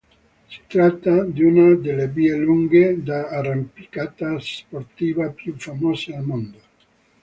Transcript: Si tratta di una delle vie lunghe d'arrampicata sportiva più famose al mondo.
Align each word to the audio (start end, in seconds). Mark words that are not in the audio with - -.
Si 0.49 0.61
tratta 0.65 1.23
di 1.25 1.43
una 1.43 1.75
delle 1.75 2.07
vie 2.07 2.33
lunghe 2.35 3.03
d'arrampicata 3.03 4.39
sportiva 4.39 5.29
più 5.29 5.55
famose 5.55 6.15
al 6.15 6.23
mondo. 6.23 6.57